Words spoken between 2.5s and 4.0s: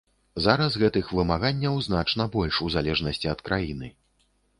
у залежнасці ад краіны.